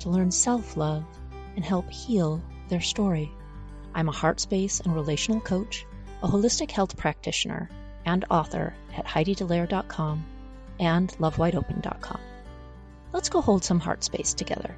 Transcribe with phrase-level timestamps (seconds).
[0.00, 1.04] to learn self love
[1.56, 3.30] and help heal their story.
[3.94, 5.86] I'm a heart space and relational coach,
[6.22, 7.68] a holistic health practitioner,
[8.04, 10.24] and author at HeidiDallaire.com
[10.78, 12.20] and LoveWideOpen.com.
[13.12, 14.76] Let's go hold some heart space together.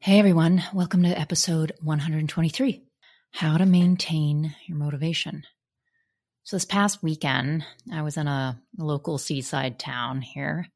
[0.00, 2.82] Hey everyone, welcome to episode 123
[3.32, 5.42] How to Maintain Your Motivation.
[6.44, 10.68] So, this past weekend, I was in a local seaside town here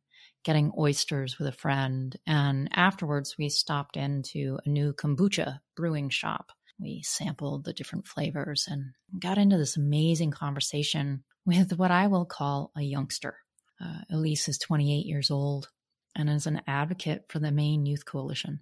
[0.44, 2.16] getting oysters with a friend.
[2.26, 6.52] And afterwards, we stopped into a new kombucha brewing shop.
[6.78, 12.24] We sampled the different flavors and got into this amazing conversation with what I will
[12.24, 13.36] call a youngster.
[13.82, 15.69] Uh, Elise is 28 years old
[16.16, 18.60] and is an advocate for the Maine Youth Coalition.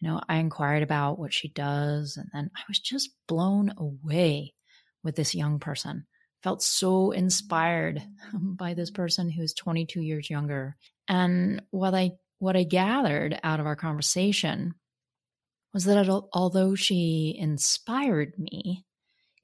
[0.00, 4.54] You know, I inquired about what she does, and then I was just blown away
[5.02, 6.06] with this young person.
[6.42, 8.02] Felt so inspired
[8.32, 10.76] by this person who's 22 years younger
[11.08, 14.74] and what I what I gathered out of our conversation
[15.74, 18.84] was that although she inspired me,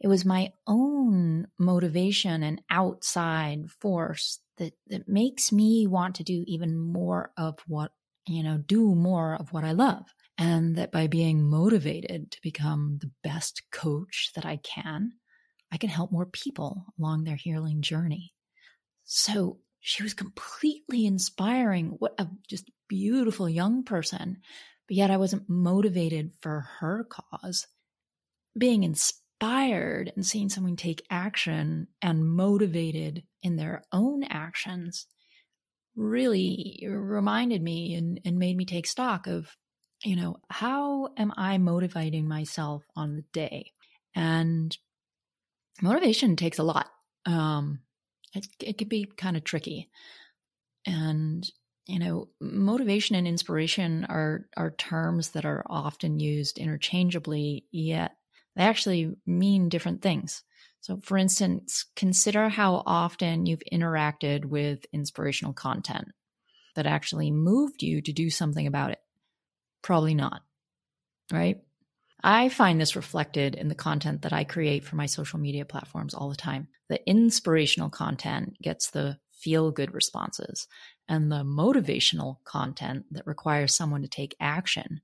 [0.00, 6.42] it was my own motivation and outside force that, that makes me want to do
[6.46, 7.92] even more of what,
[8.26, 10.04] you know, do more of what I love.
[10.38, 15.12] And that by being motivated to become the best coach that I can,
[15.72, 18.32] I can help more people along their healing journey.
[19.04, 21.96] So she was completely inspiring.
[21.98, 24.38] What a just beautiful young person.
[24.88, 27.66] But yet I wasn't motivated for her cause.
[28.56, 35.06] Being inspired and seeing someone take action and motivated in their own actions
[35.94, 39.56] really reminded me and, and made me take stock of,
[40.04, 43.72] you know, how am I motivating myself on the day?
[44.14, 44.76] And
[45.80, 46.88] motivation takes a lot.
[47.24, 47.80] Um,
[48.34, 49.90] it, it could be kind of tricky.
[50.86, 51.48] And,
[51.86, 58.12] you know, motivation and inspiration are, are terms that are often used interchangeably, yet
[58.54, 60.42] they actually mean different things.
[60.80, 66.08] So, for instance, consider how often you've interacted with inspirational content
[66.76, 69.00] that actually moved you to do something about it.
[69.82, 70.42] Probably not,
[71.32, 71.58] right?
[72.26, 76.12] I find this reflected in the content that I create for my social media platforms
[76.12, 76.66] all the time.
[76.88, 80.66] The inspirational content gets the feel good responses,
[81.08, 85.02] and the motivational content that requires someone to take action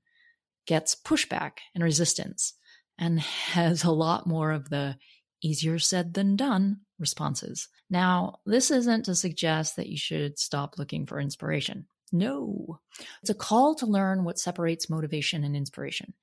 [0.67, 2.55] gets pushback and resistance
[2.99, 4.97] and has a lot more of the
[5.41, 7.69] easier said than done responses.
[7.89, 11.87] Now, this isn't to suggest that you should stop looking for inspiration.
[12.13, 12.79] No,
[13.21, 16.13] it's a call to learn what separates motivation and inspiration.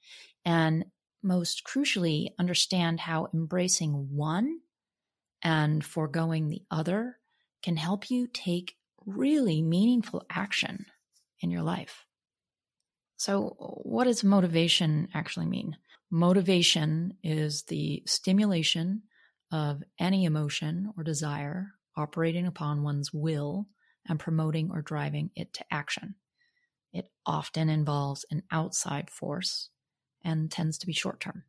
[0.44, 0.84] And
[1.22, 4.60] most crucially, understand how embracing one
[5.42, 7.18] and foregoing the other
[7.62, 10.86] can help you take really meaningful action
[11.40, 12.06] in your life.
[13.16, 15.76] So, what does motivation actually mean?
[16.10, 19.02] Motivation is the stimulation
[19.52, 23.66] of any emotion or desire operating upon one's will
[24.08, 26.14] and promoting or driving it to action.
[26.92, 29.70] It often involves an outside force
[30.24, 31.44] and tends to be short term.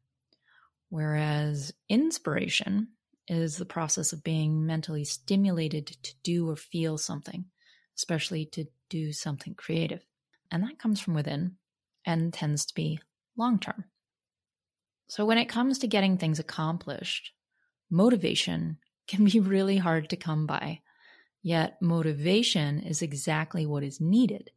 [0.90, 2.90] Whereas inspiration
[3.28, 7.46] is the process of being mentally stimulated to do or feel something,
[7.98, 10.06] especially to do something creative.
[10.52, 11.56] And that comes from within
[12.06, 13.00] and tends to be
[13.38, 13.86] long term.
[15.08, 17.32] So when it comes to getting things accomplished,
[17.90, 20.82] motivation can be really hard to come by
[21.44, 24.52] Yet motivation is exactly what is needed.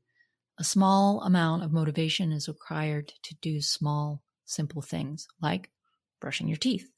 [0.59, 5.70] A small amount of motivation is required to do small, simple things like
[6.20, 6.91] brushing your teeth.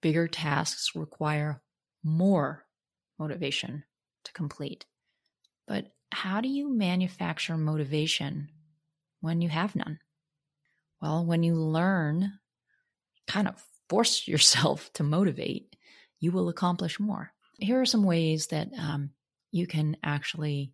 [0.00, 1.62] Bigger tasks require
[2.04, 2.66] more
[3.18, 3.84] motivation
[4.24, 4.86] to complete.
[5.66, 8.48] But how do you manufacture motivation
[9.20, 9.98] when you have none?
[11.00, 12.32] Well, when you learn,
[13.26, 15.74] kind of force yourself to motivate,
[16.20, 17.32] you will accomplish more.
[17.58, 19.10] Here are some ways that um,
[19.52, 20.72] you can actually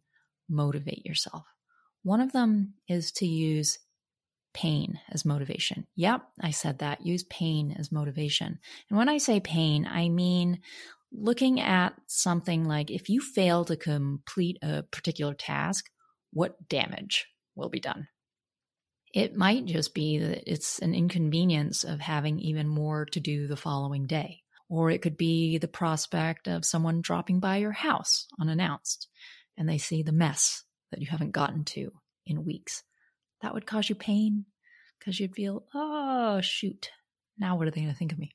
[0.49, 1.45] motivate yourself.
[2.03, 3.79] One of them is to use
[4.55, 5.87] pain as motivation.
[5.97, 7.05] Yep, I said that.
[7.05, 8.59] Use pain as motivation.
[8.89, 10.61] And when I say pain, I mean
[11.13, 15.87] looking at something like if you fail to complete a particular task,
[16.33, 18.09] what damage will be done?
[19.15, 23.57] It might just be that it's an inconvenience of having even more to do the
[23.57, 24.43] following day.
[24.69, 29.09] Or it could be the prospect of someone dropping by your house unannounced
[29.57, 31.93] and they see the mess that you haven't gotten to
[32.27, 32.83] in weeks.
[33.43, 34.45] That would cause you pain
[34.99, 36.91] because you'd feel, oh, shoot,
[37.39, 38.33] now what are they going to think of me?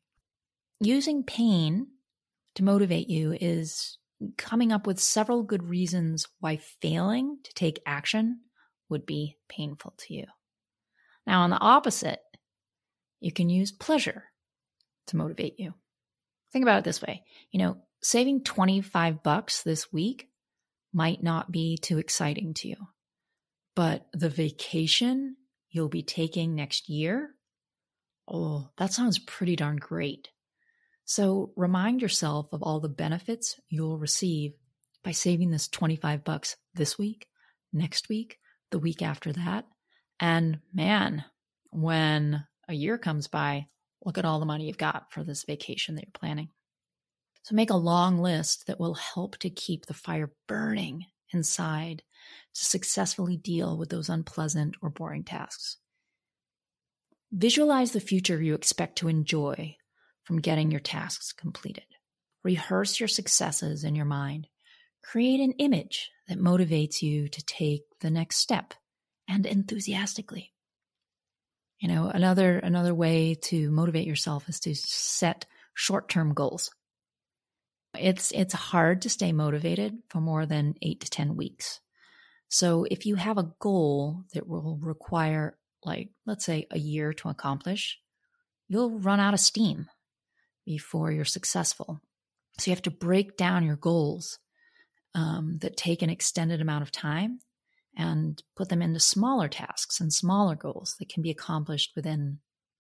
[0.80, 1.88] Using pain
[2.56, 3.98] to motivate you is
[4.38, 8.42] coming up with several good reasons why failing to take action
[8.90, 10.26] would be painful to you.
[11.26, 12.20] Now, on the opposite,
[13.20, 14.26] you can use pleasure
[15.08, 15.74] to motivate you.
[16.54, 20.30] Think about it this way you know, saving 25 bucks this week
[20.94, 22.76] might not be too exciting to you,
[23.76, 25.36] but the vacation
[25.72, 27.32] you'll be taking next year,
[28.28, 30.30] oh, that sounds pretty darn great.
[31.06, 34.54] So remind yourself of all the benefits you'll receive
[35.04, 37.28] by saving this 25 bucks this week,
[37.74, 38.38] next week,
[38.72, 39.66] the week after that.
[40.20, 41.26] And man,
[41.72, 43.68] when a year comes by,
[44.06, 46.50] look at all the money you've got for this vacation that you're planning.
[47.44, 52.04] So make a long list that will help to keep the fire burning inside
[52.54, 55.78] to successfully deal with those unpleasant or boring tasks.
[57.32, 59.76] Visualize the future you expect to enjoy
[60.24, 61.86] from getting your tasks completed.
[62.44, 64.48] Rehearse your successes in your mind.
[65.04, 68.74] Create an image that motivates you to take the next step
[69.28, 70.53] and enthusiastically.
[71.84, 76.72] You know, another another way to motivate yourself is to set short-term goals.
[78.00, 81.82] It's it's hard to stay motivated for more than 8 to 10 weeks.
[82.48, 87.28] So if you have a goal that will require like let's say a year to
[87.28, 88.00] accomplish,
[88.70, 89.88] you'll run out of steam
[90.66, 92.00] before you're successful.
[92.60, 94.40] So you have to break down your goals
[95.16, 97.42] um, that take an extended amount of time
[97.96, 102.40] and put them into smaller tasks and smaller goals that can be accomplished within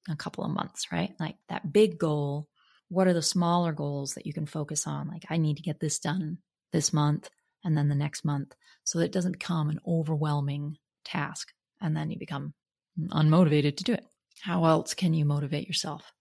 [0.09, 1.13] a couple of months, right?
[1.19, 2.47] Like that big goal.
[2.89, 5.07] What are the smaller goals that you can focus on?
[5.07, 6.39] Like, I need to get this done
[6.71, 7.29] this month
[7.63, 12.11] and then the next month so that it doesn't become an overwhelming task and then
[12.11, 12.53] you become
[12.99, 14.05] unmotivated to do it.
[14.41, 16.11] How else can you motivate yourself?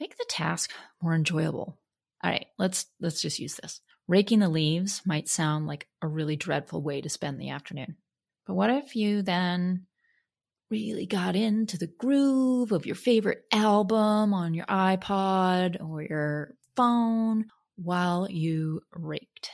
[0.00, 0.70] Make the task
[1.02, 1.78] more enjoyable.
[2.22, 3.80] All right, let's let's just use this.
[4.08, 7.96] Raking the leaves might sound like a really dreadful way to spend the afternoon.
[8.46, 9.86] But what if you then
[10.70, 17.46] really got into the groove of your favorite album on your iPod or your phone
[17.76, 19.50] while you raked?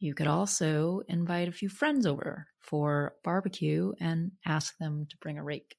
[0.00, 5.38] You could also invite a few friends over for barbecue and ask them to bring
[5.38, 5.76] a rake.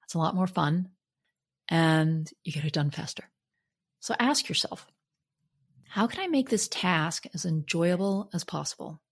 [0.00, 0.90] That's a lot more fun
[1.68, 3.24] and you get it done faster.
[3.98, 4.86] So ask yourself,
[5.92, 9.02] how can I make this task as enjoyable as possible?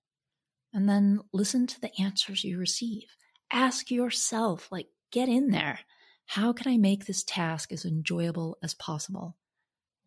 [0.72, 3.04] And then listen to the answers you receive.
[3.52, 5.80] Ask yourself, like, get in there.
[6.24, 9.36] How can I make this task as enjoyable as possible?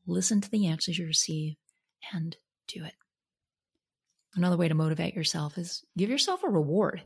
[0.08, 1.58] Listen to the answers you receive
[2.12, 2.36] and
[2.68, 2.96] do it.
[4.36, 7.04] Another way to motivate yourself is give yourself a reward.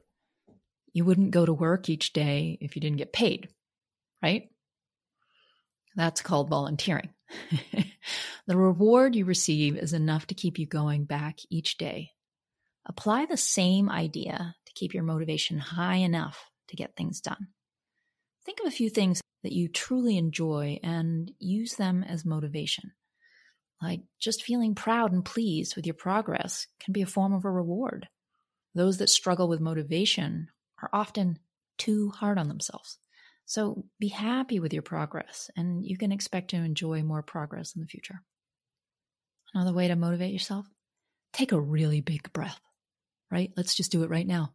[0.93, 3.49] You wouldn't go to work each day if you didn't get paid,
[4.23, 4.49] right?
[5.97, 7.09] That's called volunteering.
[8.47, 12.11] the reward you receive is enough to keep you going back each day.
[12.85, 17.47] Apply the same idea to keep your motivation high enough to get things done.
[18.45, 22.91] Think of a few things that you truly enjoy and use them as motivation.
[23.81, 27.51] Like just feeling proud and pleased with your progress can be a form of a
[27.51, 28.07] reward.
[28.73, 30.47] Those that struggle with motivation
[30.81, 31.39] are often
[31.77, 32.97] too hard on themselves.
[33.47, 37.81] So be happy with your progress, and you can expect to enjoy more progress in
[37.81, 38.21] the future.
[39.53, 40.67] Another way to motivate yourself
[41.31, 42.59] take a really big breath,
[43.31, 43.51] right?
[43.55, 44.53] Let's just do it right now.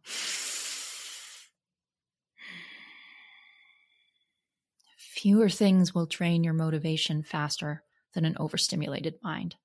[4.97, 7.83] Fewer things will drain your motivation faster
[8.13, 9.55] than an overstimulated mind.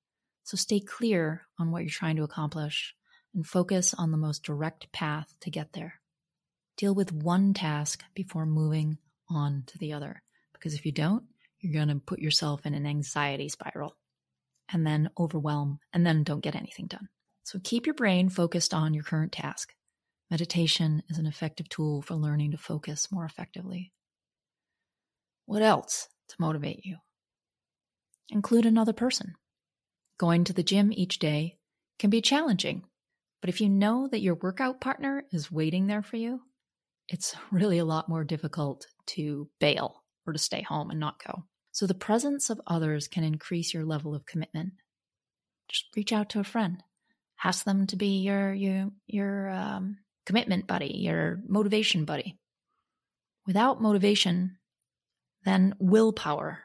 [0.43, 2.95] So stay clear on what you're trying to accomplish
[3.35, 6.01] and focus on the most direct path to get there.
[6.77, 8.97] Deal with one task before moving
[9.29, 10.21] on to the other.
[10.53, 11.23] Because if you don't,
[11.59, 13.95] you're going to put yourself in an anxiety spiral
[14.71, 17.09] and then overwhelm and then don't get anything done.
[17.43, 19.73] So keep your brain focused on your current task.
[20.29, 23.91] Meditation is an effective tool for learning to focus more effectively.
[25.45, 26.97] What else to motivate you?
[28.29, 29.33] Include another person.
[30.19, 31.57] Going to the gym each day
[31.97, 32.83] can be challenging,
[33.41, 36.41] but if you know that your workout partner is waiting there for you,
[37.07, 41.43] it's really a lot more difficult to bail or to stay home and not go.
[41.71, 44.73] So the presence of others can increase your level of commitment.
[45.67, 46.83] Just reach out to a friend.
[47.43, 52.37] Ask them to be your your your um, commitment buddy, your motivation buddy.
[53.45, 54.57] Without motivation,
[55.45, 56.59] then willpower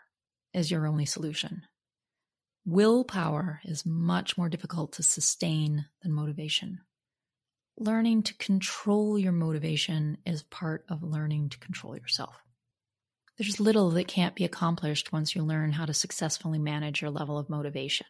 [0.53, 1.63] is your only solution.
[2.67, 6.81] Willpower is much more difficult to sustain than motivation.
[7.77, 12.41] Learning to control your motivation is part of learning to control yourself.
[13.37, 17.37] There's little that can't be accomplished once you learn how to successfully manage your level
[17.37, 18.07] of motivation.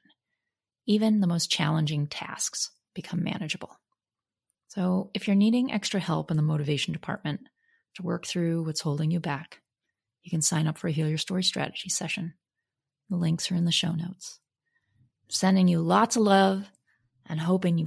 [0.87, 3.81] Even the most challenging tasks become manageable.
[4.69, 7.41] So, if you're needing extra help in the motivation department
[7.95, 9.61] to work through what's holding you back,
[10.23, 12.35] you can sign up for a Heal Your Story strategy session.
[13.09, 14.41] The links are in the show notes.
[15.31, 16.71] sending you lots of love
[17.27, 17.87] and hoping you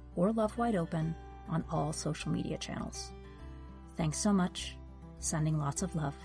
[0.15, 1.15] or Love Wide Open
[1.49, 3.11] on all social media channels.
[3.97, 4.77] Thanks so much.
[5.19, 6.15] Sending lots of love.